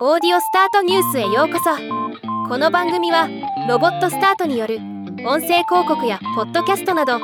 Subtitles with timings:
[0.00, 1.70] オーディオスタートニュースへようこそ。
[2.48, 3.28] この番組は
[3.68, 4.78] ロボットスタートによる
[5.24, 7.20] 音声広告やポッドキャストなど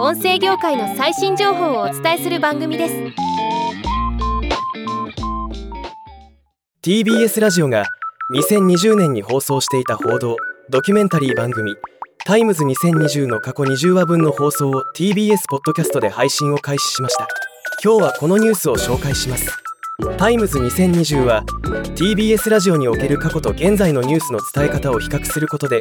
[0.00, 2.94] 音声業界の最新情報をお伝えする番組です。
[6.82, 7.84] TBS ラジオが
[8.32, 10.38] 2020年に放送していた報道
[10.70, 11.76] ドキュメンタリー番組
[12.24, 17.28] 「タイムズ2020の過去20話分の放送を TBS ポッドキャストで配信を開始しました。
[17.84, 19.63] 今日はこのニュースを紹介します。
[20.18, 21.44] タイムズ2020は
[21.94, 25.80] TBS ラジオにおける過去と現在のニュースの伝え方を比較することで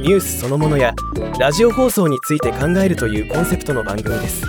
[0.00, 0.92] ニュースそのものや
[1.38, 4.44] ラジオ放送について考えるというコンセプトの番組です。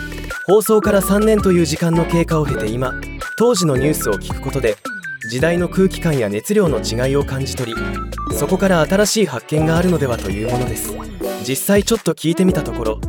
[0.48, 2.94] 放送から3年という時間の経過を経て今
[3.38, 4.78] 当時のニュースを聞くことで
[5.30, 10.92] 時代の空気感や熱量の違いを感じ取りそこから新しい発見があるのではというものです。
[11.48, 13.02] 実際ちょっと聞いてみたところ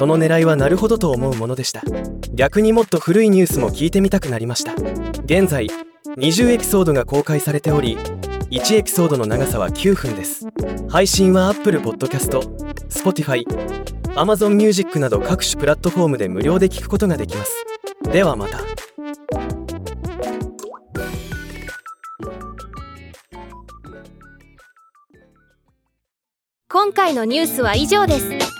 [0.00, 1.82] その狙いはなるほどと思うものでした。
[2.32, 4.72] 逆にもっと古いニュースも聞いてみたくなりました。
[5.24, 5.66] 現在
[6.16, 7.98] 20エピソードが公開されており
[8.50, 10.46] 1エピソードの長さは9分です。
[10.88, 12.40] 配信は Apple Podcast、
[12.88, 13.44] Spotify、
[14.14, 17.66] Amazon Music など各種プラットフォームで無料で聞くことができます。
[18.10, 18.60] ではまた。
[26.70, 28.59] 今回のニュースは以上です。